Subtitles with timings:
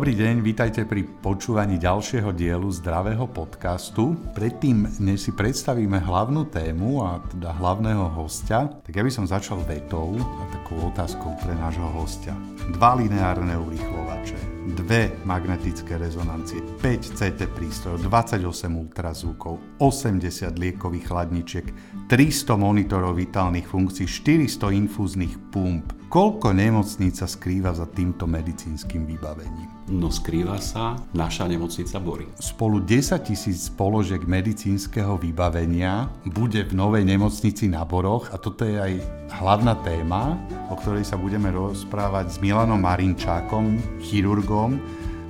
[0.00, 4.16] Dobrý deň, vítajte pri počúvaní ďalšieho dielu zdravého podcastu.
[4.32, 9.60] Predtým, než si predstavíme hlavnú tému a teda hlavného hostia, tak ja by som začal
[9.60, 12.32] vetou a takou otázkou pre nášho hostia.
[12.72, 18.40] Dva lineárne urýchlovače, dve magnetické rezonancie, 5 CT prístrojov, 28
[18.72, 20.16] ultrazvukov, 80
[20.56, 21.66] liekových chladničiek,
[22.08, 29.79] 300 monitorov vitálnych funkcií, 400 infúznych pump, Koľko nemocnica skrýva za týmto medicínskym vybavením?
[29.90, 32.30] No skrýva sa naša nemocnica Bory.
[32.38, 38.78] Spolu 10 tisíc položiek medicínskeho vybavenia bude v novej nemocnici na Boroch a toto je
[38.78, 39.02] aj
[39.42, 40.38] hlavná téma,
[40.70, 44.78] o ktorej sa budeme rozprávať s Milanom Marinčákom, chirurgom,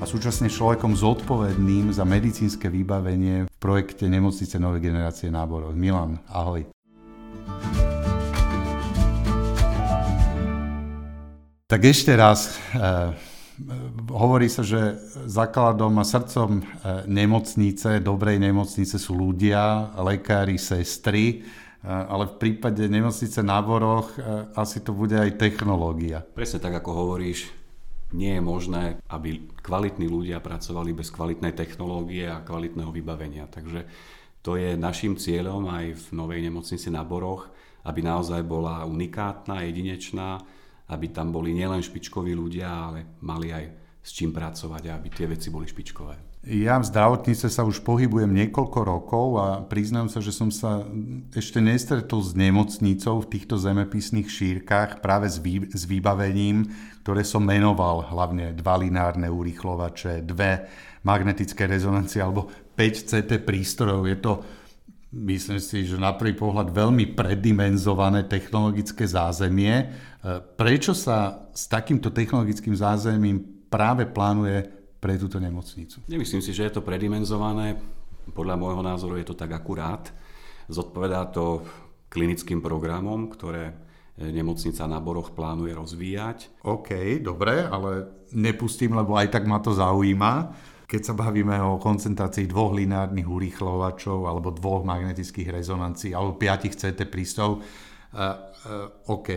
[0.01, 5.77] a súčasne človekom zodpovedným za medicínske vybavenie v projekte Nemocnice Novej generácie náborov.
[5.77, 6.65] Milan, ahoj.
[11.69, 13.30] Tak ešte raz, eh,
[14.11, 16.65] hovorí sa, že základom a srdcom eh,
[17.07, 24.49] nemocnice, dobrej nemocnice sú ľudia, lekári, sestry, eh, ale v prípade nemocnice na Boroch eh,
[24.57, 26.25] asi to bude aj technológia.
[26.25, 27.53] Presne tak, ako hovoríš,
[28.11, 33.47] nie je možné, aby kvalitní ľudia pracovali bez kvalitnej technológie a kvalitného vybavenia.
[33.47, 33.87] Takže
[34.43, 37.47] to je našim cieľom aj v novej nemocnici na Boroch,
[37.87, 40.43] aby naozaj bola unikátna, jedinečná,
[40.91, 43.65] aby tam boli nielen špičkoví ľudia, ale mali aj
[44.01, 46.31] s čím pracovať a aby tie veci boli špičkové.
[46.41, 50.89] Ja v zdravotnice sa už pohybujem niekoľko rokov a priznám sa, že som sa
[51.37, 56.65] ešte nestretol s nemocnicou v týchto zemepisných šírkach práve s, vý, s vybavením,
[57.05, 60.65] ktoré som menoval, hlavne dva linárne urýchlovače, dve
[61.05, 64.09] magnetické rezonancie alebo 5 CT prístrojov.
[64.09, 64.33] Je to
[65.11, 69.75] myslím si, že na prvý pohľad veľmi predimenzované technologické zázemie.
[69.75, 69.87] E,
[70.55, 74.71] prečo sa s takýmto technologickým zázemím práve plánuje
[75.03, 76.07] pre túto nemocnicu?
[76.07, 77.79] Nemyslím si, že je to predimenzované.
[78.31, 80.07] Podľa môjho názoru je to tak akurát.
[80.71, 81.67] Zodpovedá to
[82.11, 83.75] klinickým programom, ktoré
[84.21, 86.63] nemocnica na Boroch plánuje rozvíjať.
[86.69, 88.07] OK, dobre, ale
[88.37, 90.53] nepustím, lebo aj tak ma to zaujíma
[90.91, 97.07] keď sa bavíme o koncentrácii dvoch lineárnych urýchlovačov alebo dvoch magnetických rezonancií alebo piatich CT
[97.07, 99.31] prístrojov, uh, uh, OK,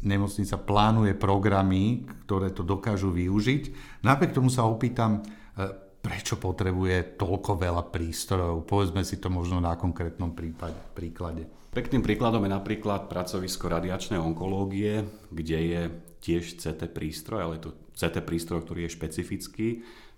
[0.00, 3.62] nemocnica plánuje programy, ktoré to dokážu využiť.
[4.00, 5.68] Napriek tomu sa opýtam, uh,
[6.00, 8.64] prečo potrebuje toľko veľa prístrojov?
[8.64, 11.44] Povedzme si to možno na konkrétnom prípade, príklade.
[11.76, 15.82] Pekným príkladom je napríklad pracovisko radiačnej onkológie, kde je
[16.24, 19.68] tiež CT prístroj, ale je to CT prístroj, ktorý je špecifický,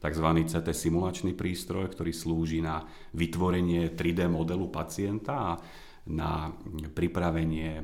[0.01, 0.27] tzv.
[0.47, 2.85] CT simulačný prístroj, ktorý slúži na
[3.17, 5.51] vytvorenie 3D modelu pacienta a
[6.07, 6.55] na
[6.95, 7.83] pripravenie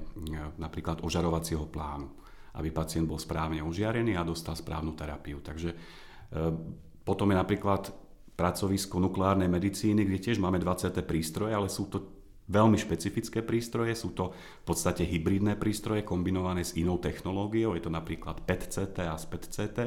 [0.56, 2.06] napríklad ožarovacieho plánu,
[2.55, 5.43] aby pacient bol správne ožiarený a dostal správnu terapiu.
[5.43, 5.77] Takže e,
[7.03, 7.91] potom je napríklad
[8.39, 14.15] pracovisko nukleárnej medicíny, kde tiež máme 20 prístroje, ale sú to veľmi špecifické prístroje, sú
[14.15, 19.78] to v podstate hybridné prístroje kombinované s inou technológiou, je to napríklad PET-CT a SPET-CT.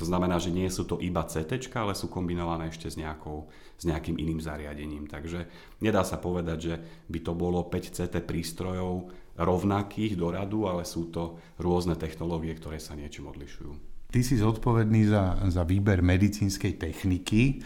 [0.00, 3.84] To znamená, že nie sú to iba CT, ale sú kombinované ešte s, nejakou, s
[3.84, 5.04] nejakým iným zariadením.
[5.06, 5.46] Takže
[5.84, 6.74] nedá sa povedať, že
[7.12, 12.80] by to bolo 5 CT prístrojov rovnakých do radu, ale sú to rôzne technológie, ktoré
[12.80, 13.92] sa niečím odlišujú.
[14.12, 17.64] Ty si zodpovedný za, za výber medicínskej techniky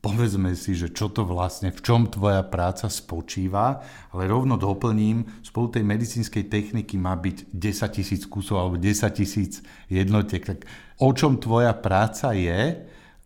[0.00, 3.84] povedzme si, že čo to vlastne, v čom tvoja práca spočíva,
[4.16, 9.60] ale rovno doplním, spolu tej medicínskej techniky má byť 10 tisíc kusov alebo 10 tisíc
[9.92, 10.40] jednotiek.
[10.40, 10.64] Tak
[11.04, 12.80] o čom tvoja práca je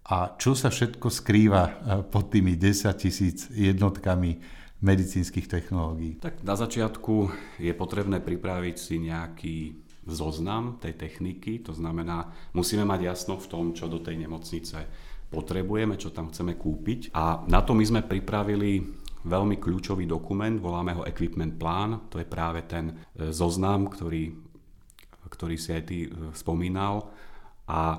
[0.04, 4.42] a čo sa všetko skrýva eh, pod tými 10 tisíc jednotkami
[4.84, 6.20] medicínskych technológií?
[6.20, 7.30] Tak na začiatku
[7.62, 9.56] je potrebné pripraviť si nejaký
[10.04, 14.84] zoznam tej techniky, to znamená, musíme mať jasno v tom, čo do tej nemocnice
[15.34, 17.10] potrebujeme, čo tam chceme kúpiť.
[17.18, 18.78] A na to my sme pripravili
[19.26, 24.30] veľmi kľúčový dokument, voláme ho Equipment Plán, to je práve ten e, zoznam, ktorý,
[25.26, 27.10] ktorý si aj ty e, spomínal.
[27.66, 27.98] A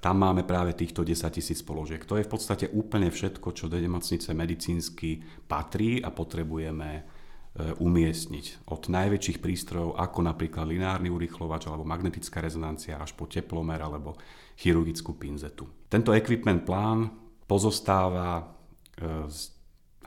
[0.00, 2.00] tam máme práve týchto 10 tisíc položiek.
[2.08, 8.70] To je v podstate úplne všetko, čo do nemocnice medicínsky patrí a potrebujeme E, umiestniť.
[8.70, 14.14] Od najväčších prístrojov, ako napríklad lineárny urychlovač alebo magnetická rezonancia až po teplomer alebo
[14.54, 15.66] chirurgickú pinzetu.
[15.90, 17.10] Tento equipment plán
[17.50, 18.46] pozostáva
[18.94, 19.26] e,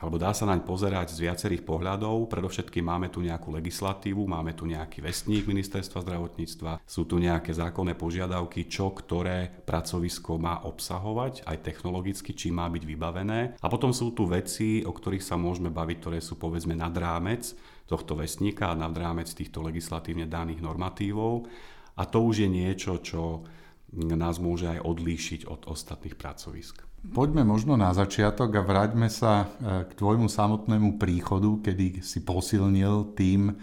[0.03, 2.27] alebo dá sa naň pozerať z viacerých pohľadov.
[2.27, 7.95] Predovšetkým máme tu nejakú legislatívu, máme tu nejaký vestník ministerstva zdravotníctva, sú tu nejaké zákonné
[7.95, 13.39] požiadavky, čo ktoré pracovisko má obsahovať, aj technologicky, či má byť vybavené.
[13.63, 17.55] A potom sú tu veci, o ktorých sa môžeme baviť, ktoré sú povedzme nad rámec
[17.87, 21.47] tohto vestníka a nad rámec týchto legislatívne daných normatívov.
[21.95, 23.47] A to už je niečo, čo
[23.93, 26.81] nás môže aj odlíšiť od ostatných pracovisk.
[27.03, 29.45] Poďme možno na začiatok a vráťme sa e,
[29.85, 33.53] k tvojmu samotnému príchodu, kedy si posilnil tým e,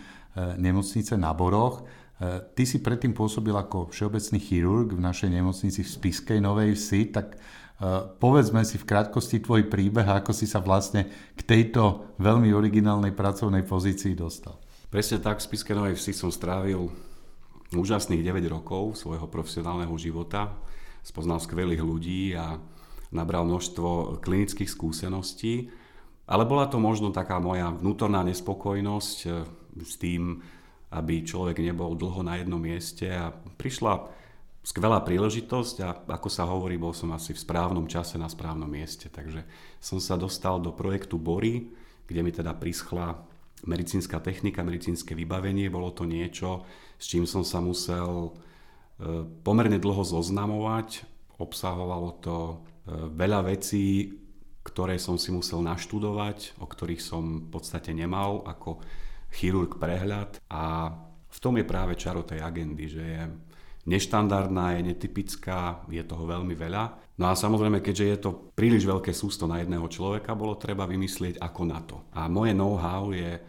[0.61, 1.81] nemocnice na Boroch.
[1.81, 7.03] E, ty si predtým pôsobil ako všeobecný chirurg v našej nemocnici v Spiskej Novej Vsi,
[7.11, 7.41] tak
[8.21, 13.17] povedzme si v krátkosti tvoj príbeh a ako si sa vlastne k tejto veľmi originálnej
[13.17, 14.61] pracovnej pozícii dostal.
[14.93, 16.93] Presne tak, v Spiskej Novej Vsi som strávil
[17.75, 20.59] úžasných 9 rokov svojho profesionálneho života.
[21.01, 22.59] Spoznal skvelých ľudí a
[23.15, 25.71] nabral množstvo klinických skúseností,
[26.31, 29.33] ale bola to možno taká moja vnútorná nespokojnosť eh,
[29.83, 30.39] s tým,
[30.91, 34.11] aby človek nebol dlho na jednom mieste a prišla
[34.61, 35.89] skvelá príležitosť a
[36.19, 39.07] ako sa hovorí, bol som asi v správnom čase na správnom mieste.
[39.09, 39.47] Takže
[39.79, 41.71] som sa dostal do projektu Bory,
[42.05, 43.23] kde mi teda prischla
[43.65, 45.73] medicínska technika, medicínske vybavenie.
[45.73, 46.65] Bolo to niečo,
[47.01, 48.37] s čím som sa musel
[49.01, 51.09] eh, pomerne dlho zoznamovať.
[51.41, 52.37] Obsahovalo to
[52.91, 54.13] veľa vecí,
[54.61, 58.83] ktoré som si musel naštudovať, o ktorých som v podstate nemal ako
[59.33, 60.93] chirurg prehľad a
[61.31, 63.23] v tom je práve čaro tej agendy, že je
[63.87, 67.17] neštandardná, je netypická, je toho veľmi veľa.
[67.17, 71.41] No a samozrejme, keďže je to príliš veľké sústo na jedného človeka, bolo treba vymyslieť
[71.41, 71.97] ako na to.
[72.13, 73.43] A moje know-how je E,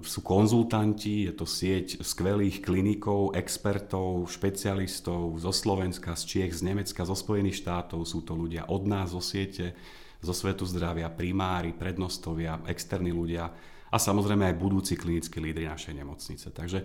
[0.00, 7.04] sú konzultanti, je to sieť skvelých klinikov, expertov, špecialistov zo Slovenska, z Čiech, z Nemecka,
[7.04, 8.00] zo Spojených štátov.
[8.08, 9.76] Sú to ľudia od nás zo siete,
[10.24, 13.44] zo svetu zdravia, primári, prednostovia, externí ľudia
[13.92, 16.48] a samozrejme aj budúci klinickí lídry našej nemocnice.
[16.48, 16.78] Takže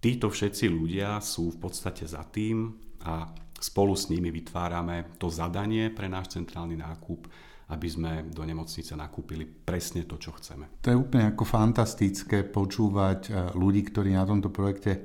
[0.00, 2.74] títo všetci ľudia sú v podstate za tým
[3.04, 3.28] a
[3.60, 7.28] spolu s nimi vytvárame to zadanie pre náš centrálny nákup
[7.66, 10.78] aby sme do nemocnice nakúpili presne to, čo chceme.
[10.86, 15.04] To je úplne ako fantastické počúvať eh, ľudí, ktorí na tomto projekte eh,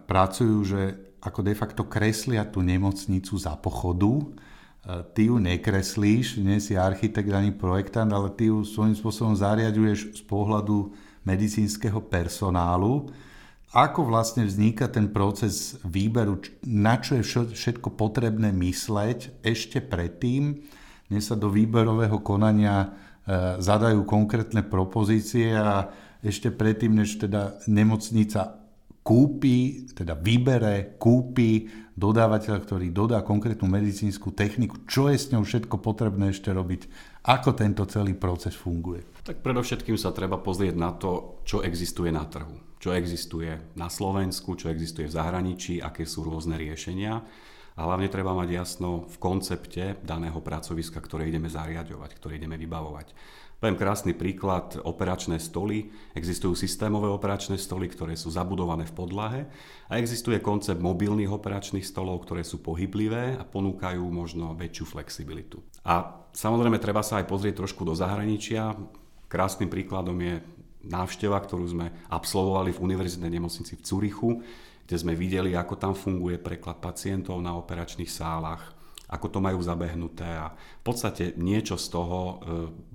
[0.00, 0.80] pracujú, že
[1.20, 4.08] ako de facto kreslia tú nemocnicu za pochodu.
[4.16, 10.16] Eh, ty ju nekreslíš, nie si architekt ani projektant, ale ty ju svojím spôsobom zariaduješ
[10.16, 10.96] z pohľadu
[11.28, 13.12] medicínskeho personálu.
[13.76, 20.64] Ako vlastne vzniká ten proces výberu, na čo je všetko potrebné mysleť ešte predtým,
[21.08, 22.88] než sa do výberového konania e,
[23.60, 25.88] zadajú konkrétne propozície a
[26.20, 28.58] ešte predtým, než teda nemocnica
[29.08, 31.64] kúpi, teda vybere, kúpi
[31.96, 36.86] dodávateľa, ktorý dodá konkrétnu medicínsku techniku, čo je s ňou všetko potrebné ešte robiť,
[37.24, 39.24] ako tento celý proces funguje.
[39.24, 44.54] Tak predovšetkým sa treba pozrieť na to, čo existuje na trhu, čo existuje na Slovensku,
[44.60, 47.24] čo existuje v zahraničí, aké sú rôzne riešenia
[47.78, 53.14] a hlavne treba mať jasno v koncepte daného pracoviska, ktoré ideme zariadovať, ktoré ideme vybavovať.
[53.58, 55.90] Poviem krásny príklad, operačné stoly.
[56.14, 59.40] Existujú systémové operačné stoly, ktoré sú zabudované v podlahe
[59.90, 65.58] a existuje koncept mobilných operačných stolov, ktoré sú pohyblivé a ponúkajú možno väčšiu flexibilitu.
[65.82, 68.78] A samozrejme treba sa aj pozrieť trošku do zahraničia.
[69.26, 70.38] Krásnym príkladom je
[70.86, 74.30] návšteva, ktorú sme absolvovali v univerzitnej nemocnici v Curichu,
[74.88, 78.72] kde sme videli, ako tam funguje preklad pacientov na operačných sálach,
[79.12, 82.34] ako to majú zabehnuté a v podstate niečo z toho e,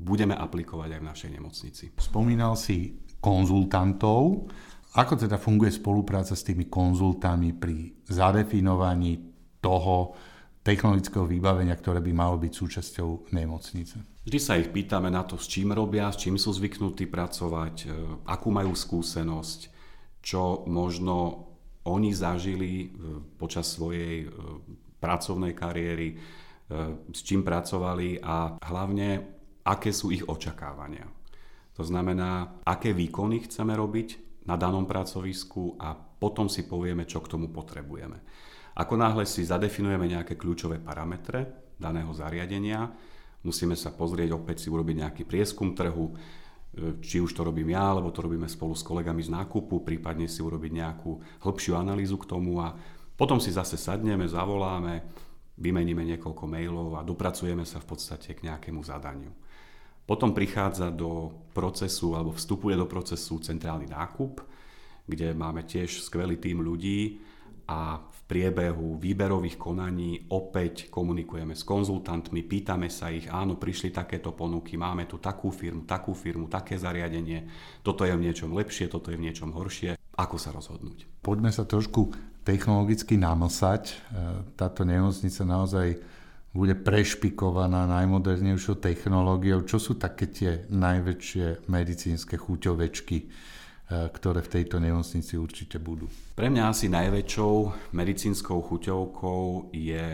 [0.01, 1.86] budeme aplikovať aj v našej nemocnici.
[2.01, 4.50] Spomínal si konzultantov.
[4.94, 9.21] Ako teda funguje spolupráca s tými konzultami pri zadefinovaní
[9.62, 10.14] toho
[10.62, 14.26] technologického vybavenia, ktoré by malo byť súčasťou nemocnice?
[14.26, 17.88] Vždy sa ich pýtame na to, s čím robia, s čím sú zvyknutí pracovať, e,
[18.30, 19.59] akú majú skúsenosť,
[20.23, 21.43] čo možno
[21.83, 22.87] oni zažili e,
[23.35, 24.28] počas svojej e,
[24.99, 26.16] pracovnej kariéry, e,
[27.11, 29.07] s čím pracovali a hlavne,
[29.68, 31.07] aké sú ich očakávania.
[31.73, 37.31] To znamená, aké výkony chceme robiť na danom pracovisku a potom si povieme, čo k
[37.31, 38.21] tomu potrebujeme.
[38.73, 42.90] Ako náhle si zadefinujeme nejaké kľúčové parametre daného zariadenia,
[43.44, 46.16] musíme sa pozrieť, opäť si urobiť nejaký prieskum trhu,
[47.06, 50.42] či už to robím ja, alebo to robíme spolu s kolegami z nákupu, prípadne si
[50.42, 51.11] urobiť nejakú
[51.45, 52.73] hĺbšiu analýzu k tomu a
[53.13, 55.06] potom si zase sadneme, zavoláme,
[55.61, 59.30] vymeníme niekoľko mailov a dopracujeme sa v podstate k nejakému zadaniu.
[60.03, 64.42] Potom prichádza do procesu alebo vstupuje do procesu centrálny nákup,
[65.06, 67.21] kde máme tiež skvelý tým ľudí
[67.69, 74.80] a priebehu výberových konaní opäť komunikujeme s konzultantmi, pýtame sa ich, áno, prišli takéto ponuky,
[74.80, 77.45] máme tu takú firmu, takú firmu, také zariadenie,
[77.83, 79.99] toto je v niečom lepšie, toto je v niečom horšie.
[80.13, 81.25] Ako sa rozhodnúť?
[81.25, 82.13] Poďme sa trošku
[82.45, 83.83] technologicky namlsať.
[83.89, 83.94] E,
[84.53, 85.87] táto nemocnica naozaj
[86.53, 89.65] bude prešpikovaná najmodernejšou technológiou.
[89.65, 93.18] Čo sú také tie najväčšie medicínske chuťovečky,
[94.14, 96.09] ktoré v tejto nemocnici určite budú.
[96.33, 97.54] Pre mňa asi najväčšou
[97.94, 100.06] medicínskou chuťovkou je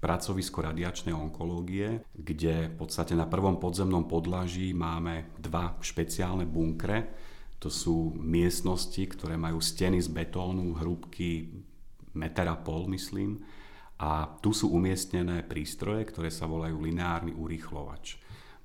[0.00, 7.12] pracovisko radiačnej onkológie, kde v podstate na prvom podzemnom podlaží máme dva špeciálne bunkre.
[7.60, 11.52] To sú miestnosti, ktoré majú steny z betónu, hrúbky
[12.16, 13.44] meter a pol, myslím.
[14.00, 18.16] A tu sú umiestnené prístroje, ktoré sa volajú lineárny urýchlovač.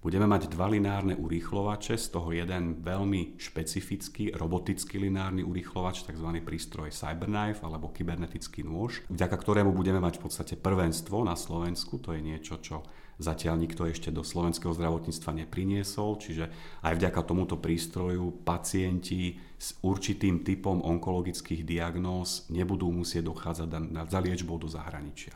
[0.05, 6.29] Budeme mať dva lineárne urýchlovače, z toho jeden veľmi špecifický robotický lineárny urýchlovač, tzv.
[6.45, 11.97] prístroj Cyberknife alebo kybernetický nôž, vďaka ktorému budeme mať v podstate prvenstvo na Slovensku.
[12.05, 12.85] To je niečo, čo
[13.17, 16.53] zatiaľ nikto ešte do slovenského zdravotníctva nepriniesol, čiže
[16.85, 23.67] aj vďaka tomuto prístroju pacienti s určitým typom onkologických diagnóz nebudú musieť dochádzať
[24.05, 25.33] za liečbou do zahraničia.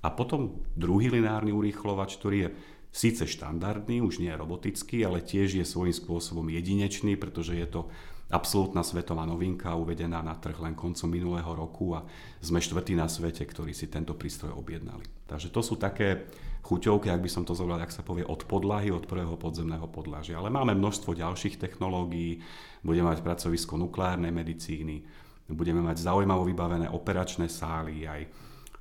[0.00, 5.66] A potom druhý lineárny urýchlovač, ktorý je síce štandardný, už nie robotický, ale tiež je
[5.66, 7.90] svojím spôsobom jedinečný, pretože je to
[8.30, 12.06] absolútna svetová novinka uvedená na trh len koncom minulého roku a
[12.38, 15.02] sme štvrtí na svete, ktorí si tento prístroj objednali.
[15.26, 16.30] Takže to sú také
[16.62, 20.38] chuťovky, ak by som to zobral, ak sa povie, od podlahy, od prvého podzemného podlažia.
[20.38, 22.38] Ale máme množstvo ďalších technológií,
[22.86, 25.02] budeme mať pracovisko nukleárnej medicíny,
[25.50, 28.30] budeme mať zaujímavo vybavené operačné sály, aj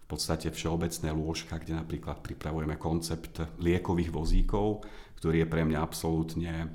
[0.10, 4.82] podstate všeobecné lôžka, kde napríklad pripravujeme koncept liekových vozíkov,
[5.22, 6.68] ktorý je pre mňa absolútne e,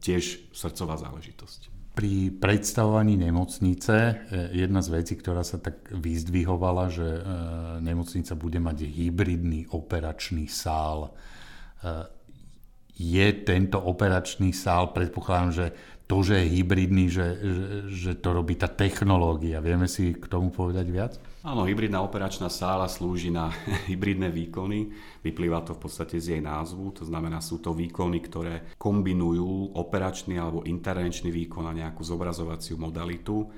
[0.00, 1.68] tiež srdcová záležitosť.
[1.94, 4.12] Pri predstavovaní nemocnice e,
[4.56, 7.20] jedna z vecí, ktorá sa tak vyzdvihovala, že e,
[7.84, 11.12] nemocnica bude mať hybridný operačný sál.
[12.96, 15.66] Je tento operačný sál, predpokladám, že
[16.08, 19.60] to, že je hybridný, že, že, že to robí tá technológia.
[19.60, 21.12] Vieme si k tomu povedať viac?
[21.44, 23.52] Áno, hybridná operačná sála slúži na
[23.92, 24.88] hybridné výkony.
[25.20, 30.40] Vyplýva to v podstate z jej názvu, to znamená, sú to výkony, ktoré kombinujú operačný
[30.40, 33.52] alebo intervenčný výkon a nejakú zobrazovaciu modalitu.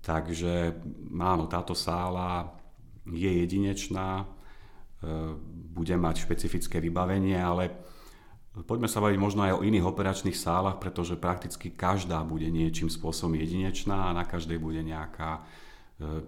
[0.00, 0.80] Takže
[1.20, 2.56] áno, táto sála
[3.04, 5.36] je jedinečná, e,
[5.76, 7.68] bude mať špecifické vybavenie, ale
[8.64, 13.36] poďme sa baviť možno aj o iných operačných sálach, pretože prakticky každá bude niečím spôsobom
[13.36, 15.44] jedinečná a na každej bude nejaká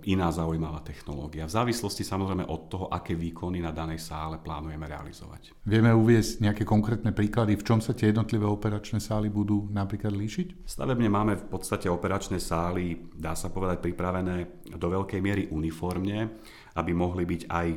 [0.04, 1.48] iná zaujímavá technológia.
[1.48, 5.56] V závislosti samozrejme od toho, aké výkony na danej sále plánujeme realizovať.
[5.64, 10.68] Vieme uviezť nejaké konkrétne príklady, v čom sa tie jednotlivé operačné sály budú napríklad líšiť?
[10.68, 16.36] Stavebne máme v podstate operačné sály, dá sa povedať, pripravené do veľkej miery uniformne,
[16.76, 17.68] aby mohli byť aj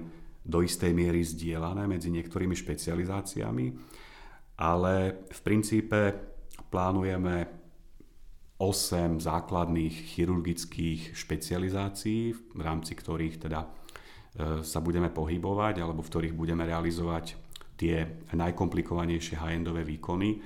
[0.46, 3.66] do istej miery zdieľané medzi niektorými špecializáciami,
[4.60, 6.00] ale v princípe
[6.68, 7.65] plánujeme
[8.56, 13.68] 8 základných chirurgických špecializácií, v rámci ktorých teda e,
[14.64, 17.36] sa budeme pohybovať alebo v ktorých budeme realizovať
[17.76, 20.40] tie najkomplikovanejšie high-endové výkony.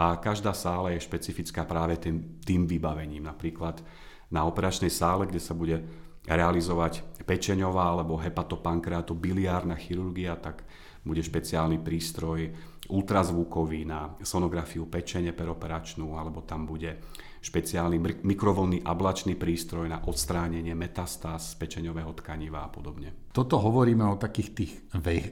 [0.00, 3.28] A každá sála je špecifická práve tým, tým vybavením.
[3.28, 3.84] Napríklad
[4.32, 5.84] na operačnej sále, kde sa bude
[6.24, 10.64] realizovať pečeňová alebo hepatopankreatobiliárna chirurgia, tak
[11.04, 12.48] bude špeciálny prístroj
[12.88, 17.00] ultrazvukový na sonografiu pečene peroperačnú, alebo tam bude
[17.40, 23.32] špeciálny mikrovlnný ablačný prístroj na odstránenie metastáz z pečeňového tkaniva a podobne.
[23.32, 24.72] Toto hovoríme o takých tých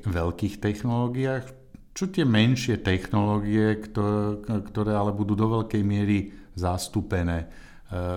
[0.09, 1.45] veľkých technológiách.
[1.93, 4.41] Čo tie menšie technológie, ktoré,
[4.73, 7.45] ktoré ale budú do veľkej miery zastúpené?
[7.45, 7.47] E,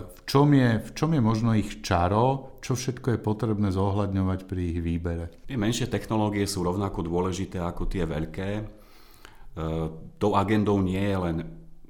[0.05, 2.55] v čom, je, v čom je možno ich čaro?
[2.61, 5.25] Čo všetko je potrebné zohľadňovať pri ich výbere?
[5.49, 8.49] Tie menšie technológie sú rovnako dôležité ako tie veľké.
[8.53, 8.63] E,
[10.15, 11.37] tou agendou nie je len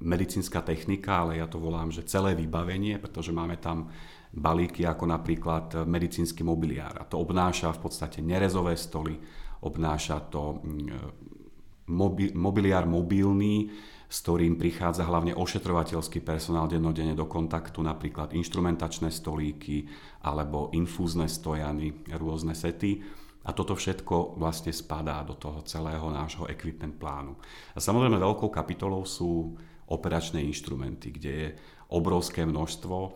[0.01, 3.93] medicínska technika, ale ja to volám, že celé vybavenie, pretože máme tam
[4.33, 6.97] balíky ako napríklad medicínsky mobiliár.
[6.97, 9.15] A to obnáša v podstate nerezové stoly,
[9.61, 13.69] obnáša to mm, mobi- mobiliár mobilný,
[14.11, 19.87] s ktorým prichádza hlavne ošetrovateľský personál dennodenne do kontaktu, napríklad inštrumentačné stolíky
[20.27, 22.99] alebo infúzne stojany, rôzne sety.
[23.41, 27.33] A toto všetko vlastne spadá do toho celého nášho equipment plánu.
[27.73, 29.57] A samozrejme veľkou kapitolou sú
[29.91, 31.49] operačné inštrumenty, kde je
[31.91, 33.09] obrovské množstvo e,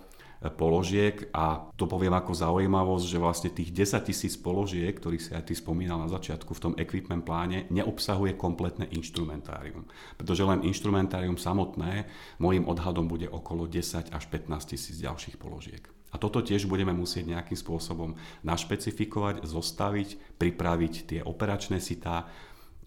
[0.51, 5.47] položiek a to poviem ako zaujímavosť, že vlastne tých 10 tisíc položiek, ktorých si aj
[5.47, 9.87] ty spomínal na začiatku v tom equipment pláne, neobsahuje kompletné inštrumentárium.
[10.19, 12.11] Pretože len inštrumentárium samotné
[12.43, 15.87] môjim odhadom bude okolo 10 až 15 tisíc ďalších položiek.
[16.11, 18.15] A toto tiež budeme musieť nejakým spôsobom
[18.47, 22.23] našpecifikovať, zostaviť, pripraviť tie operačné sitá,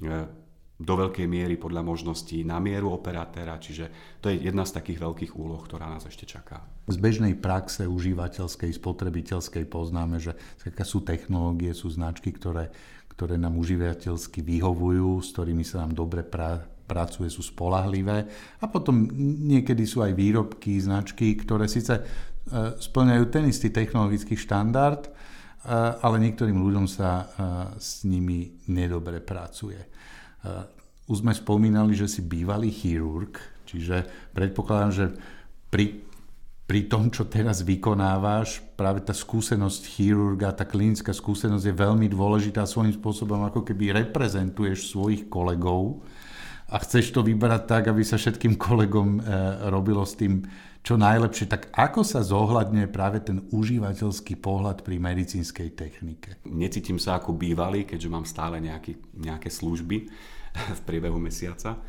[0.00, 0.47] e,
[0.78, 5.32] do veľkej miery podľa možností na mieru operatéra, čiže to je jedna z takých veľkých
[5.34, 6.62] úloh, ktorá nás ešte čaká.
[6.86, 10.38] Z bežnej praxe užívateľskej, spotrebiteľskej poznáme, že
[10.86, 12.70] sú technológie, sú značky, ktoré,
[13.10, 18.30] ktoré nám užívateľsky vyhovujú, s ktorými sa nám dobre pra, pracuje, sú spolahlivé.
[18.62, 19.10] A potom
[19.50, 22.02] niekedy sú aj výrobky, značky, ktoré síce e,
[22.78, 25.10] splňajú ten istý technologický štandard, e,
[25.74, 27.24] ale niektorým ľuďom sa e,
[27.76, 29.97] s nimi nedobre pracuje.
[31.08, 34.04] Už sme spomínali, že si bývalý chirurg, čiže
[34.36, 35.06] predpokladám, že
[35.72, 36.08] pri
[36.68, 42.68] pri tom, čo teraz vykonávaš, práve tá skúsenosť chirurga, tá klinická skúsenosť je veľmi dôležitá
[42.68, 46.04] svojím spôsobom, ako keby reprezentuješ svojich kolegov
[46.68, 49.20] a chceš to vybrať tak, aby sa všetkým kolegom e,
[49.72, 50.44] robilo s tým
[50.84, 51.48] čo najlepšie.
[51.48, 56.44] Tak ako sa zohľadňuje práve ten užívateľský pohľad pri medicínskej technike?
[56.44, 59.96] Necítim sa ako bývalý, keďže mám stále nejaký, nejaké služby
[60.78, 61.80] v priebehu mesiaca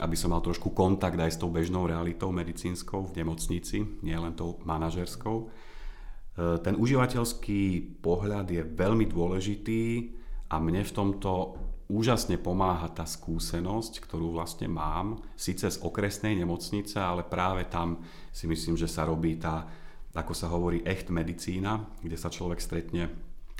[0.00, 4.32] aby som mal trošku kontakt aj s tou bežnou realitou medicínskou v nemocnici, nie len
[4.32, 5.36] tou manažerskou.
[5.36, 5.46] E,
[6.64, 9.82] ten užívateľský pohľad je veľmi dôležitý
[10.48, 11.58] a mne v tomto
[11.90, 17.98] úžasne pomáha tá skúsenosť, ktorú vlastne mám, síce z okresnej nemocnice, ale práve tam
[18.30, 19.66] si myslím, že sa robí tá,
[20.14, 23.10] ako sa hovorí, echt medicína, kde sa človek stretne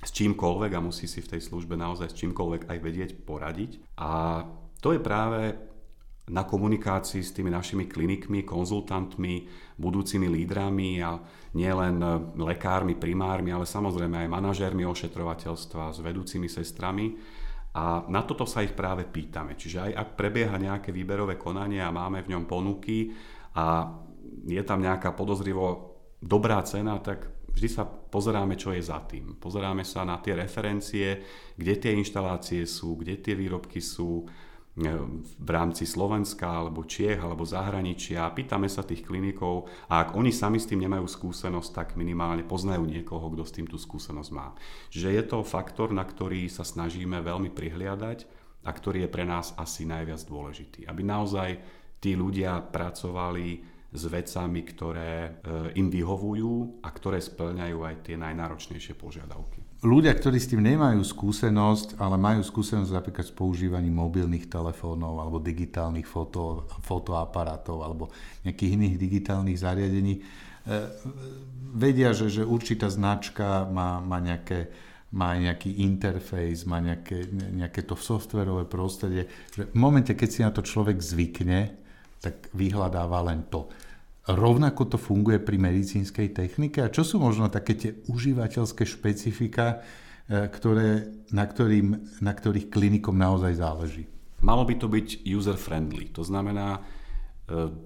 [0.01, 3.99] s čímkoľvek a musí si v tej službe naozaj s čímkoľvek aj vedieť poradiť.
[3.99, 4.43] A
[4.81, 5.59] to je práve
[6.31, 11.19] na komunikácii s tými našimi klinikmi, konzultantmi, budúcimi lídrami a
[11.59, 11.99] nielen
[12.39, 17.19] lekármi, primármi, ale samozrejme aj manažérmi ošetrovateľstva, s vedúcimi sestrami.
[17.71, 19.55] A na toto sa ich práve pýtame.
[19.55, 23.15] Čiže aj ak prebieha nejaké výberové konanie a máme v ňom ponuky
[23.55, 23.95] a
[24.47, 29.39] je tam nejaká podozrivo dobrá cena, tak vždy sa pozeráme, čo je za tým.
[29.39, 31.23] Pozeráme sa na tie referencie,
[31.55, 34.27] kde tie inštalácie sú, kde tie výrobky sú,
[34.81, 38.33] v rámci Slovenska alebo Čiech alebo zahraničia.
[38.33, 42.89] Pýtame sa tých klinikov a ak oni sami s tým nemajú skúsenosť, tak minimálne poznajú
[42.89, 44.57] niekoho, kto s tým tú skúsenosť má.
[44.89, 48.25] Čiže je to faktor, na ktorý sa snažíme veľmi prihliadať
[48.65, 50.89] a ktorý je pre nás asi najviac dôležitý.
[50.89, 51.51] Aby naozaj
[52.01, 55.31] tí ľudia pracovali s vecami, ktoré e,
[55.77, 61.97] im vyhovujú a ktoré splňajú aj tie najnáročnejšie požiadavky ľudia, ktorí s tým nemajú skúsenosť,
[61.97, 68.13] ale majú skúsenosť napríklad s používaním mobilných telefónov alebo digitálnych foto, fotoaparátov alebo
[68.45, 70.23] nejakých iných digitálnych zariadení, e,
[71.73, 74.69] vedia, že, že určitá značka má, má, nejaké,
[75.17, 80.53] má nejaký interfejs, má nejaké, nejaké to softverové prostredie, že v momente, keď si na
[80.53, 81.73] to človek zvykne,
[82.21, 83.73] tak vyhľadáva len to.
[84.31, 86.79] Rovnako to funguje pri medicínskej technike?
[86.87, 89.83] A čo sú možno také tie užívateľské špecifika,
[90.31, 94.05] e, ktoré, na, ktorým, na ktorých klinikom naozaj záleží?
[94.41, 96.15] Malo by to byť user-friendly.
[96.15, 96.81] To znamená, e,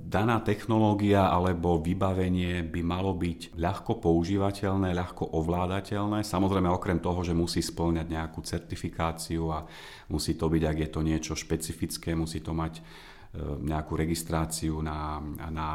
[0.04, 6.28] daná technológia alebo vybavenie by malo byť ľahko používateľné, ľahko ovládateľné.
[6.28, 9.64] Samozrejme okrem toho, že musí splňať nejakú certifikáciu a
[10.12, 12.82] musí to byť, ak je to niečo špecifické, musí to mať e,
[13.64, 15.68] nejakú registráciu na, na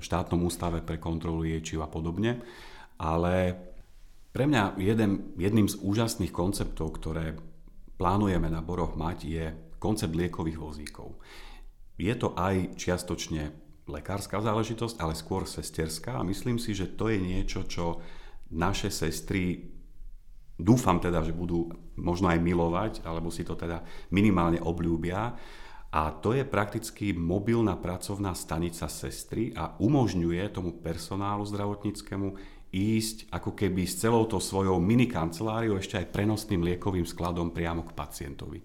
[0.00, 2.40] štátnom ústave pre kontrolu liečiv a podobne.
[2.98, 3.54] Ale
[4.32, 7.36] pre mňa jeden, jedným z úžasných konceptov, ktoré
[7.98, 9.44] plánujeme na Boroch mať, je
[9.78, 11.18] koncept liekových vozíkov.
[11.98, 13.50] Je to aj čiastočne
[13.88, 17.98] lekárska záležitosť, ale skôr sesterská a myslím si, že to je niečo, čo
[18.54, 19.64] naše sestry
[20.58, 23.82] dúfam teda, že budú možno aj milovať, alebo si to teda
[24.14, 25.34] minimálne obľúbia
[25.88, 32.36] a to je prakticky mobilná pracovná stanica sestry a umožňuje tomu personálu zdravotníckému
[32.68, 37.88] ísť ako keby s celou to svojou mini kanceláriou ešte aj prenosným liekovým skladom priamo
[37.88, 38.60] k pacientovi.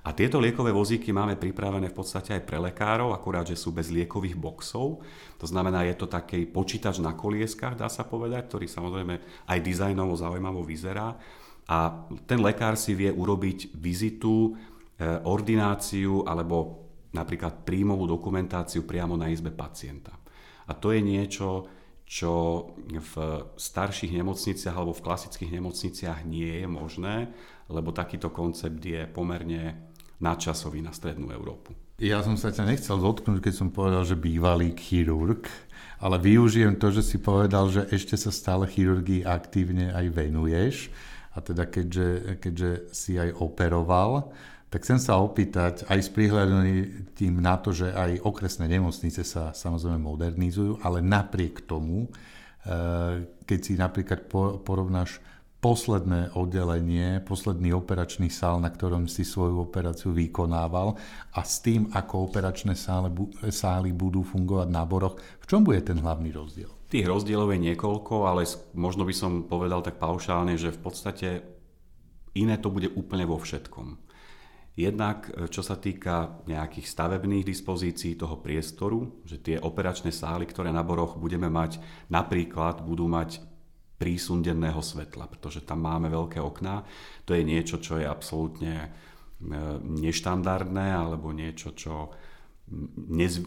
[0.00, 3.92] A tieto liekové vozíky máme pripravené v podstate aj pre lekárov, akurát, že sú bez
[3.92, 5.04] liekových boxov.
[5.36, 10.16] To znamená, je to taký počítač na kolieskách, dá sa povedať, ktorý samozrejme aj dizajnovo
[10.16, 11.20] zaujímavo vyzerá.
[11.68, 14.56] A ten lekár si vie urobiť vizitu
[15.24, 16.86] ordináciu alebo
[17.16, 20.14] napríklad príjmovú dokumentáciu priamo na izbe pacienta.
[20.68, 21.66] A to je niečo,
[22.06, 22.32] čo
[22.86, 23.14] v
[23.54, 27.30] starších nemocniciach alebo v klasických nemocniciach nie je možné,
[27.70, 31.70] lebo takýto koncept je pomerne nadčasový na strednú Európu.
[32.00, 35.46] Ja som sa ťa nechcel dotknúť, keď som povedal, že bývalý chirurg,
[36.00, 40.88] ale využijem to, že si povedal, že ešte sa stále chirurgii aktívne aj venuješ.
[41.30, 44.32] A teda keďže, keďže si aj operoval,
[44.70, 49.98] tak chcem sa opýtať, aj s prihľadnutím na to, že aj okresné nemocnice sa samozrejme
[49.98, 54.30] modernizujú, ale napriek tomu, eh, keď si napríklad
[54.62, 55.18] porovnáš
[55.60, 60.96] posledné oddelenie, posledný operačný sál, na ktorom si svoju operáciu vykonával
[61.36, 63.12] a s tým, ako operačné sály,
[63.52, 66.72] sály budú fungovať na boroch, v čom bude ten hlavný rozdiel?
[66.88, 71.28] Tých rozdielov je niekoľko, ale možno by som povedal tak paušálne, že v podstate
[72.32, 74.09] iné to bude úplne vo všetkom
[74.80, 80.72] Jednak, e, čo sa týka nejakých stavebných dispozícií toho priestoru, že tie operačné sály, ktoré
[80.72, 81.76] na Boroch budeme mať,
[82.08, 83.44] napríklad budú mať
[84.00, 86.88] prísun denného svetla, pretože tam máme veľké okná.
[87.28, 88.88] To je niečo, čo je absolútne e,
[90.00, 92.08] neštandardné alebo niečo, čo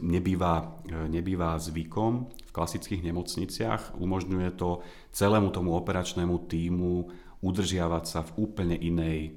[0.03, 3.97] nebýva, e, nebýva zvykom v klasických nemocniciach.
[3.97, 9.29] Umožňuje to celému tomu operačnému týmu udržiavať sa v úplne inej e,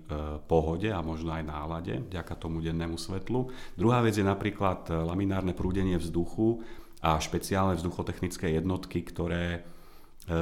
[0.46, 3.50] pohode a možno aj nálade vďaka tomu dennému svetlu.
[3.74, 6.62] Druhá vec je napríklad e, laminárne prúdenie vzduchu
[7.02, 9.60] a špeciálne vzduchotechnické jednotky, ktoré e,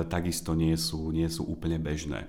[0.05, 2.29] takisto nie sú, nie sú úplne bežné.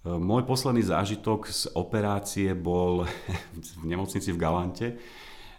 [0.00, 3.08] Môj posledný zážitok z operácie bol
[3.80, 4.88] v nemocnici v Galante,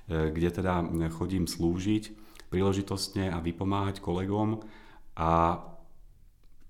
[0.10, 0.82] kde teda
[1.14, 2.10] chodím slúžiť
[2.50, 4.66] príležitostne a vypomáhať kolegom
[5.16, 5.62] a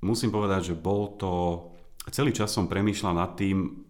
[0.04, 1.71] musím povedať, že bol to
[2.10, 3.86] celý čas som premýšľal nad tým,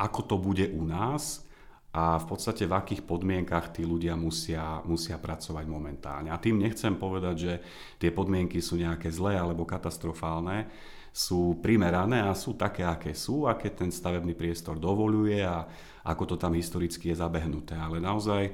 [0.00, 1.44] ako to bude u nás
[1.90, 6.30] a v podstate v akých podmienkach tí ľudia musia, musia pracovať momentálne.
[6.32, 7.52] A tým nechcem povedať, že
[8.00, 10.70] tie podmienky sú nejaké zlé alebo katastrofálne,
[11.10, 15.66] sú primerané a sú také, aké sú, aké ten stavebný priestor dovoluje a
[16.06, 17.74] ako to tam historicky je zabehnuté.
[17.74, 18.52] Ale naozaj e,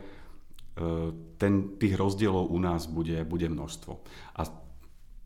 [1.37, 3.92] ten, tých rozdielov u nás bude, bude množstvo.
[4.40, 4.65] A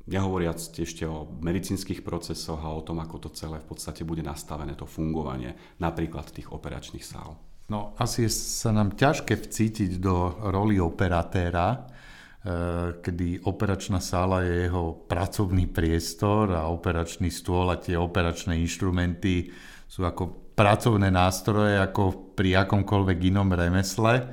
[0.09, 4.73] Nehovoriac ešte o medicínskych procesoch a o tom, ako to celé v podstate bude nastavené,
[4.73, 7.37] to fungovanie napríklad tých operačných sál.
[7.71, 11.79] No asi sa nám ťažké vcítiť do roli operatéra, e,
[12.99, 19.55] kedy operačná sála je jeho pracovný priestor a operačný stôl a tie operačné inštrumenty
[19.87, 24.19] sú ako pracovné nástroje, ako pri akomkoľvek inom remesle.
[24.19, 24.25] E,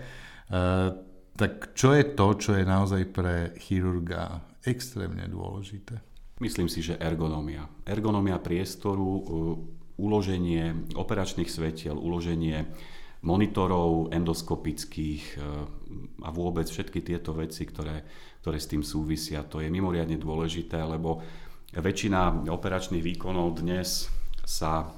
[1.37, 6.03] tak čo je to, čo je naozaj pre chirurga extrémne dôležité.
[6.43, 7.65] Myslím si, že ergonomia.
[7.87, 9.23] Ergonomia priestoru, uh,
[9.97, 12.69] uloženie operačných svetiel, uloženie
[13.25, 15.65] monitorov endoskopických uh,
[16.21, 18.05] a vôbec všetky tieto veci, ktoré,
[18.45, 19.41] ktoré s tým súvisia.
[19.49, 21.25] To je mimoriadne dôležité, lebo
[21.73, 24.05] väčšina operačných výkonov dnes
[24.45, 24.93] sa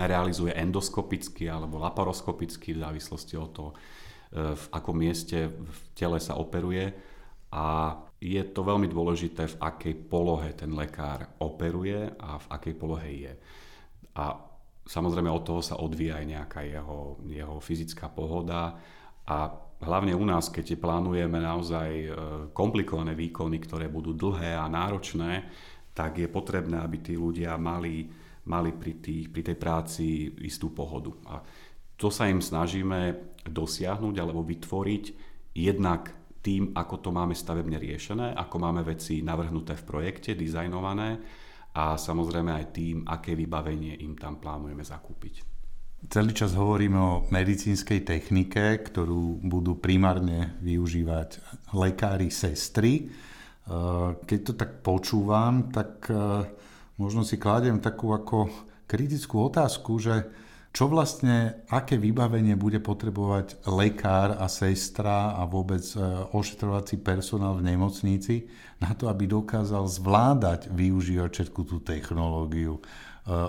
[0.00, 6.40] realizuje endoskopicky alebo laparoskopicky v závislosti od toho, uh, v akom mieste v tele sa
[6.40, 6.88] operuje.
[7.52, 13.08] A je to veľmi dôležité, v akej polohe ten lekár operuje a v akej polohe
[13.08, 13.32] je.
[14.20, 14.36] A
[14.84, 18.76] samozrejme od toho sa odvíja aj nejaká jeho, jeho fyzická pohoda
[19.24, 19.36] a
[19.80, 22.08] hlavne u nás, keď plánujeme naozaj e,
[22.52, 25.48] komplikované výkony, ktoré budú dlhé a náročné,
[25.96, 28.04] tak je potrebné, aby tí ľudia mali,
[28.44, 31.12] mali pri, tých, pri tej práci istú pohodu.
[31.24, 31.40] A
[31.96, 33.16] to sa im snažíme
[33.48, 35.04] dosiahnuť alebo vytvoriť
[35.56, 41.20] jednak tým, ako to máme stavebne riešené, ako máme veci navrhnuté v projekte, dizajnované
[41.76, 45.46] a samozrejme aj tým, aké vybavenie im tam plánujeme zakúpiť.
[46.08, 51.44] Celý čas hovoríme o medicínskej technike, ktorú budú primárne využívať
[51.76, 53.04] lekári, sestry.
[53.04, 53.06] E,
[54.24, 56.16] keď to tak počúvam, tak e,
[56.96, 58.48] možno si kladiem takú ako
[58.88, 60.24] kritickú otázku, že
[60.70, 65.98] čo vlastne, aké vybavenie bude potrebovať lekár a sestra a vôbec e,
[66.30, 68.46] ošetrovací personál v nemocnici
[68.78, 72.78] na to, aby dokázal zvládať využívať všetku tú technológiu.
[72.78, 72.82] E,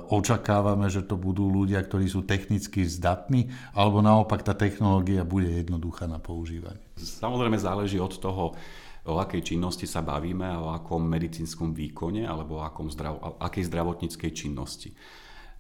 [0.10, 6.10] očakávame, že to budú ľudia, ktorí sú technicky zdatní, alebo naopak tá technológia bude jednoduchá
[6.10, 6.82] na používanie.
[6.98, 8.58] Samozrejme záleží od toho,
[9.06, 14.32] o akej činnosti sa bavíme, o akom medicínskom výkone alebo o akom zdrav- akej zdravotníckej
[14.34, 14.90] činnosti.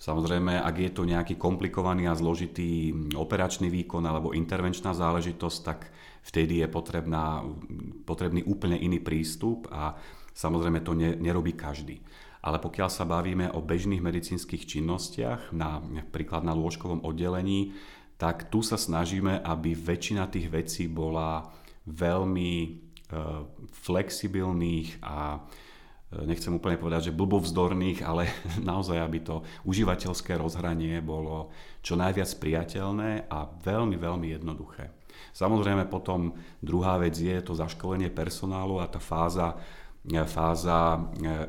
[0.01, 5.93] Samozrejme, ak je to nejaký komplikovaný a zložitý operačný výkon alebo intervenčná záležitosť, tak
[6.25, 7.45] vtedy je potrebná,
[8.09, 9.93] potrebný úplne iný prístup a
[10.33, 12.01] samozrejme to ne, nerobí každý.
[12.41, 17.77] Ale pokiaľ sa bavíme o bežných medicínskych činnostiach, na, napríklad na lôžkovom oddelení,
[18.17, 21.45] tak tu sa snažíme, aby väčšina tých vecí bola
[21.85, 22.69] veľmi e,
[23.85, 25.45] flexibilných a
[26.11, 28.27] nechcem úplne povedať, že blbovzdorných, ale
[28.71, 34.91] naozaj, aby to užívateľské rozhranie bolo čo najviac priateľné a veľmi, veľmi jednoduché.
[35.31, 39.55] Samozrejme potom druhá vec je to zaškolenie personálu a tá fáza,
[40.27, 40.99] fáza e,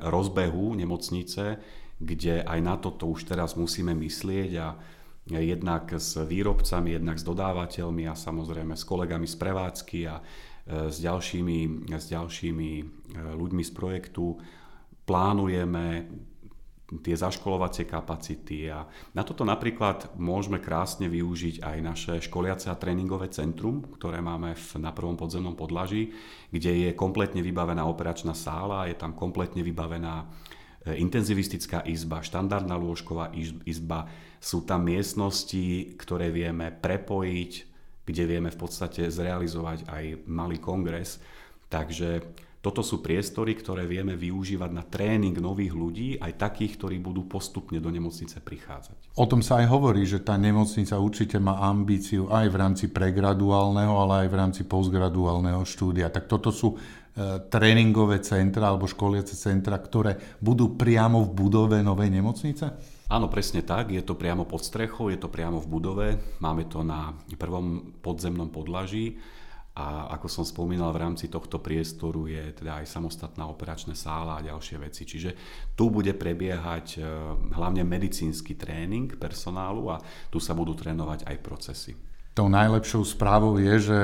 [0.07, 1.59] rozbehu nemocnice,
[1.99, 4.69] kde aj na toto už teraz musíme myslieť a
[5.31, 10.19] jednak s výrobcami, jednak s dodávateľmi a samozrejme s kolegami z prevádzky a
[10.67, 12.85] s ďalšími, s ďalšími e,
[13.35, 14.39] ľuďmi z projektu
[15.03, 16.07] plánujeme
[17.01, 18.85] tie zaškolovacie kapacity a
[19.17, 24.69] na toto napríklad môžeme krásne využiť aj naše školiace a tréningové centrum, ktoré máme v,
[24.77, 26.13] na prvom podzemnom podlaží,
[26.53, 30.29] kde je kompletne vybavená operačná sála, je tam kompletne vybavená
[30.83, 33.31] intenzivistická izba, štandardná lôžková
[33.65, 34.11] izba.
[34.43, 37.72] Sú tam miestnosti, ktoré vieme prepojiť,
[38.03, 41.23] kde vieme v podstate zrealizovať aj malý kongres.
[41.71, 42.21] Takže
[42.63, 47.83] toto sú priestory, ktoré vieme využívať na tréning nových ľudí, aj takých, ktorí budú postupne
[47.83, 49.19] do nemocnice prichádzať.
[49.19, 53.99] O tom sa aj hovorí, že tá nemocnica určite má ambíciu aj v rámci pregraduálneho,
[53.99, 56.07] ale aj v rámci postgraduálneho štúdia.
[56.15, 56.79] Tak toto sú e,
[57.51, 62.79] tréningové centra alebo školiace centra, ktoré budú priamo v budove novej nemocnice?
[63.13, 63.93] Áno, presne tak.
[63.93, 66.09] Je to priamo pod strechou, je to priamo v budove.
[66.41, 69.21] Máme to na prvom podzemnom podlaží.
[69.77, 74.45] A ako som spomínal, v rámci tohto priestoru je teda aj samostatná operačná sála a
[74.45, 75.05] ďalšie veci.
[75.05, 75.37] Čiže
[75.77, 77.01] tu bude prebiehať e,
[77.53, 80.01] hlavne medicínsky tréning personálu a
[80.33, 81.93] tu sa budú trénovať aj procesy.
[82.33, 84.01] Tou najlepšou správou je, že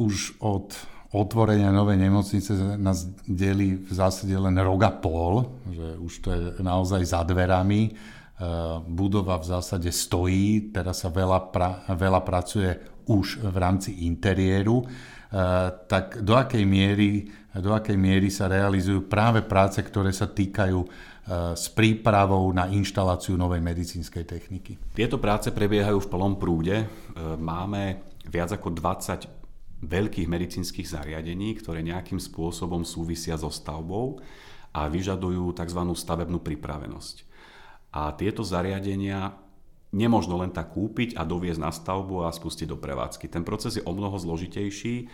[0.00, 0.72] už od
[1.16, 6.40] otvorenia novej nemocnice nás delí v zásade len rok a pol, že už to je
[6.60, 8.15] naozaj za dverami.
[8.36, 8.46] E,
[8.84, 15.70] budova v zásade stojí, teraz sa veľa, pra, veľa pracuje už v rámci interiéru, eh,
[15.86, 20.90] tak do akej miery, do akej miery sa realizujú práve práce, ktoré sa týkajú eh,
[21.54, 24.78] s prípravou na inštaláciu novej medicínskej techniky?
[24.92, 26.76] Tieto práce prebiehajú v plnom prúde.
[26.82, 26.86] Eh,
[27.38, 29.30] máme viac ako 20
[29.86, 34.18] veľkých medicínskych zariadení, ktoré nejakým spôsobom súvisia so stavbou
[34.74, 35.80] a vyžadujú tzv.
[35.94, 37.25] stavebnú pripravenosť.
[37.92, 39.34] A tieto zariadenia
[39.94, 43.30] nemožno len tak kúpiť a doviezť na stavbu a spustiť do prevádzky.
[43.30, 45.08] Ten proces je o mnoho zložitejší,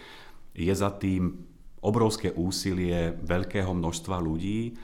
[0.52, 1.46] je za tým
[1.82, 4.74] obrovské úsilie veľkého množstva ľudí,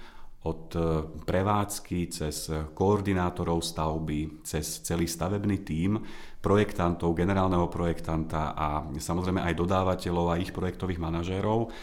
[0.46, 0.80] od e,
[1.26, 5.98] prevádzky cez koordinátorov stavby, cez celý stavebný tím,
[6.38, 11.74] projektantov, generálneho projektanta a samozrejme aj dodávateľov a ich projektových manažérov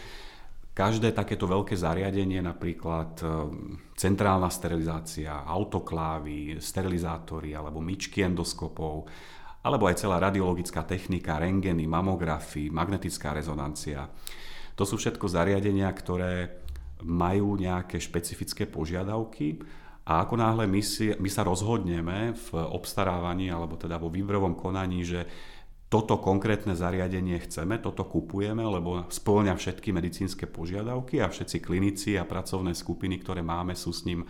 [0.76, 3.26] Každé takéto veľké zariadenie, napríklad e,
[3.96, 9.08] centrálna sterilizácia, autoklávy, sterilizátory alebo myčky endoskopov,
[9.64, 14.04] alebo aj celá radiologická technika, rengeny, mamografy, magnetická rezonancia.
[14.76, 16.60] To sú všetko zariadenia, ktoré
[17.08, 19.56] majú nejaké špecifické požiadavky
[20.04, 25.08] a ako náhle my, si, my sa rozhodneme v obstarávaní alebo teda vo výberovom konaní,
[25.08, 25.24] že
[25.86, 32.26] toto konkrétne zariadenie chceme, toto kupujeme, lebo spĺňa všetky medicínske požiadavky a všetci klinici a
[32.26, 34.26] pracovné skupiny, ktoré máme, sú s ním,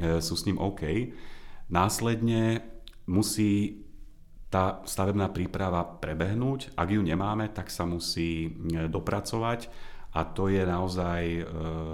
[0.00, 1.12] e, sú s ním OK.
[1.68, 2.64] Následne
[3.04, 3.84] musí
[4.48, 6.72] tá stavebná príprava prebehnúť.
[6.72, 9.68] Ak ju nemáme, tak sa musí e, dopracovať
[10.16, 11.42] a to je naozaj e,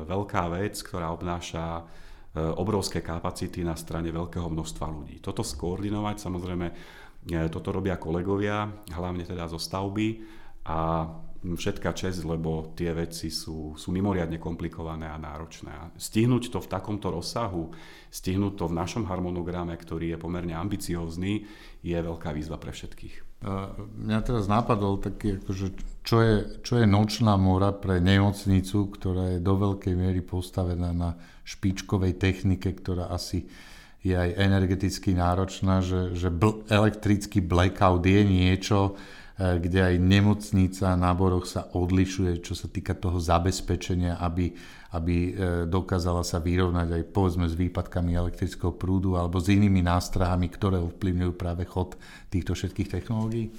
[0.06, 1.82] veľká vec, ktorá obnáša
[2.30, 5.18] obrovské kapacity na strane veľkého množstva ľudí.
[5.18, 6.66] Toto skoordinovať samozrejme
[7.28, 10.24] toto robia kolegovia, hlavne teda zo stavby
[10.64, 11.08] a
[11.40, 15.72] všetká čest, lebo tie veci sú, sú mimoriadne komplikované a náročné.
[15.72, 17.72] A stihnúť to v takomto rozsahu,
[18.12, 21.48] stihnúť to v našom harmonograme, ktorý je pomerne ambiciózny,
[21.80, 23.40] je veľká výzva pre všetkých.
[23.40, 25.66] Mňa teraz napadol taký, akože,
[26.04, 31.16] čo, je, čo je nočná mora pre nemocnicu, ktorá je do veľkej miery postavená na
[31.48, 33.48] špičkovej technike, ktorá asi
[34.00, 38.96] je aj energeticky náročná, že, že bl- elektrický blackout je niečo,
[39.36, 44.56] e, kde aj nemocnica na boroch sa odlišuje, čo sa týka toho zabezpečenia, aby,
[44.96, 45.30] aby e,
[45.68, 51.32] dokázala sa vyrovnať aj povedzme s výpadkami elektrického prúdu alebo s inými nástrahami, ktoré ovplyvňujú
[51.36, 52.00] práve chod
[52.32, 53.52] týchto všetkých technológií?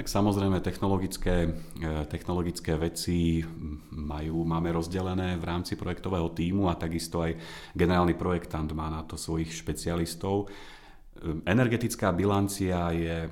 [0.00, 3.44] Tak samozrejme technologické, e, technologické veci
[3.92, 7.36] majú, máme rozdelené v rámci projektového týmu a takisto aj
[7.76, 10.48] generálny projektant má na to svojich špecialistov.
[10.48, 13.28] E, energetická bilancia je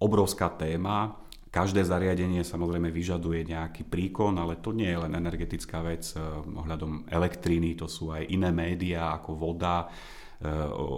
[0.00, 1.12] obrovská téma.
[1.52, 6.24] Každé zariadenie samozrejme vyžaduje nejaký príkon, ale to nie je len energetická vec e,
[6.56, 9.92] ohľadom elektriny, to sú aj iné médiá ako voda,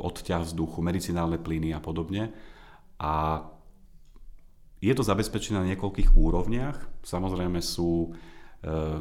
[0.06, 2.28] odťah vzduchu, medicinálne plyny a podobne.
[3.00, 3.40] A
[4.80, 7.04] je to zabezpečené na niekoľkých úrovniach.
[7.04, 8.08] Samozrejme sú e,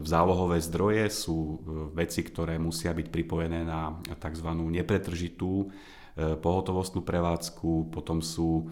[0.04, 1.56] zálohové zdroje, sú e,
[1.96, 4.50] veci, ktoré musia byť pripojené na tzv.
[4.52, 5.68] nepretržitú e,
[6.36, 8.68] pohotovostnú prevádzku, potom sú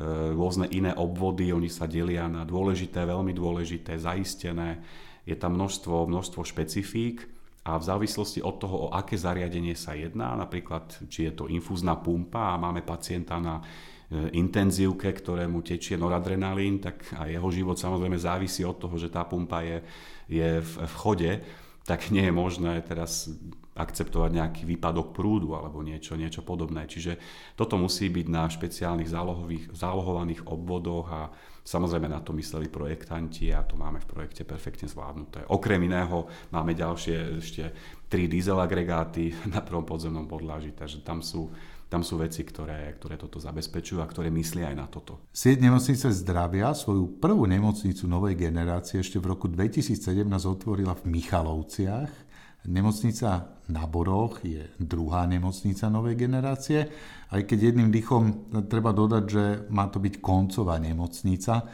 [0.00, 4.80] rôzne iné obvody, oni sa delia na dôležité, veľmi dôležité, zaistené.
[5.28, 7.28] Je tam množstvo, množstvo špecifík
[7.68, 12.00] a v závislosti od toho, o aké zariadenie sa jedná, napríklad či je to infúzna
[12.00, 13.60] pumpa a máme pacienta na
[14.10, 19.62] intenzívke, ktorému tečie noradrenalín, tak a jeho život samozrejme závisí od toho, že tá pumpa
[19.62, 19.78] je,
[20.26, 21.32] je v, v chode,
[21.86, 23.30] tak nie je možné teraz
[23.80, 26.84] akceptovať nejaký výpadok prúdu alebo niečo, niečo podobné.
[26.90, 27.16] Čiže
[27.54, 31.30] toto musí byť na špeciálnych zálohových, zálohovaných obvodoch a
[31.62, 35.46] samozrejme na to mysleli projektanti a to máme v projekte perfektne zvládnuté.
[35.48, 37.64] Okrem iného máme ďalšie ešte
[38.10, 41.48] tri diesel agregáty na prvom podzemnom podlaží, takže tam sú
[41.90, 45.26] tam sú veci, ktoré, ktoré toto zabezpečujú a ktoré myslia aj na toto.
[45.34, 52.30] Sieť nemocnice zdravia svoju prvú nemocnicu novej generácie ešte v roku 2017 otvorila v Michalovciach.
[52.70, 56.86] Nemocnica na Boroch je druhá nemocnica novej generácie,
[57.34, 61.66] aj keď jedným dýchom treba dodať, že má to byť koncová nemocnica.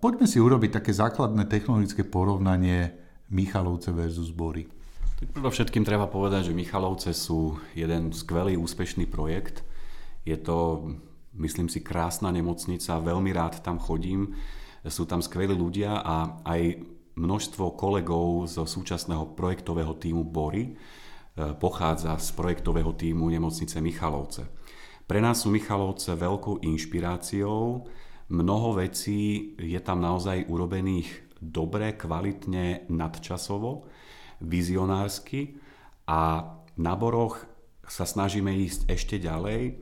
[0.00, 2.94] Poďme si urobiť také základné technologické porovnanie
[3.34, 4.70] Michalovce versus Bory.
[5.32, 9.64] Všetkým treba povedať, že Michalovce sú jeden skvelý, úspešný projekt.
[10.28, 10.90] Je to,
[11.40, 14.36] myslím si, krásna nemocnica, veľmi rád tam chodím.
[14.84, 16.84] Sú tam skvelí ľudia a aj
[17.16, 20.72] množstvo kolegov zo súčasného projektového týmu Bory e,
[21.56, 24.44] pochádza z projektového týmu nemocnice Michalovce.
[25.08, 27.86] Pre nás sú Michalovce veľkou inšpiráciou.
[28.28, 33.88] Mnoho vecí je tam naozaj urobených dobre, kvalitne, nadčasovo
[34.40, 35.58] vizionársky
[36.08, 37.46] a na Boroch
[37.86, 39.78] sa snažíme ísť ešte ďalej,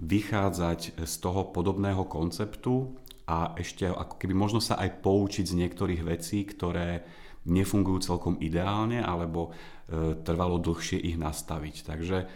[0.00, 2.96] vychádzať z toho podobného konceptu
[3.28, 7.04] a ešte ako keby možno sa aj poučiť z niektorých vecí, ktoré
[7.44, 11.76] nefungujú celkom ideálne alebo e, trvalo dlhšie ich nastaviť.
[11.84, 12.26] Takže e,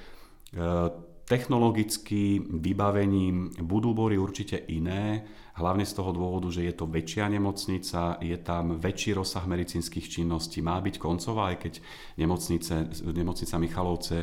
[1.25, 5.25] technologicky vybavením budú bory určite iné,
[5.55, 10.59] hlavne z toho dôvodu, že je to väčšia nemocnica, je tam väčší rozsah medicínskych činností,
[10.59, 11.73] má byť koncová, aj keď
[12.19, 12.75] nemocnice,
[13.15, 14.17] nemocnica Michalovce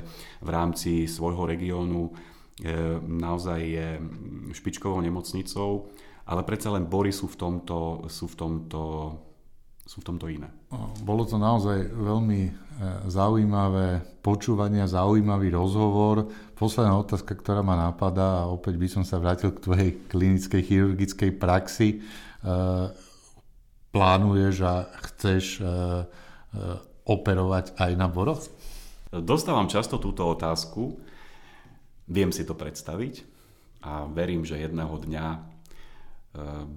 [0.44, 2.12] v rámci svojho regiónu e,
[3.00, 3.88] naozaj je
[4.52, 5.88] špičkovou nemocnicou,
[6.28, 8.82] ale predsa len bory sú v tomto, sú v tomto
[9.86, 10.48] sú v tomto iné.
[11.04, 12.52] Bolo to naozaj veľmi e,
[13.10, 16.30] zaujímavé počúvanie zaujímavý rozhovor.
[16.56, 21.32] Posledná otázka, ktorá ma napadá, a opäť by som sa vrátil k tvojej klinickej chirurgickej
[21.36, 21.98] praxi.
[21.98, 22.00] E,
[23.92, 25.66] plánuješ a chceš e,
[27.04, 28.48] operovať aj na boroch?
[29.12, 30.96] Dostávam často túto otázku.
[32.08, 33.28] Viem si to predstaviť
[33.84, 35.26] a verím, že jedného dňa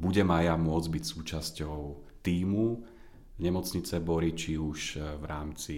[0.03, 1.79] budem aj ja môcť byť súčasťou
[2.27, 2.94] týmu,
[3.41, 5.77] nemocnice Bory, či už e, v rámci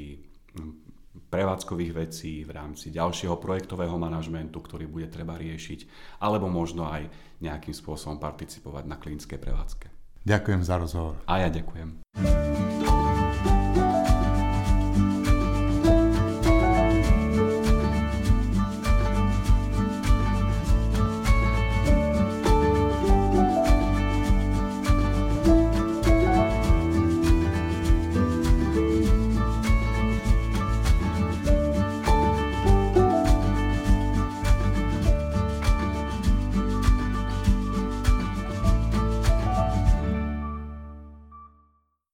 [1.16, 5.88] prevádzkových vecí, v rámci ďalšieho projektového manažmentu, ktorý bude treba riešiť,
[6.20, 7.08] alebo možno aj
[7.40, 9.86] nejakým spôsobom participovať na klinickej prevádzke.
[10.26, 11.14] Ďakujem za rozhovor.
[11.30, 12.85] A ja ďakujem.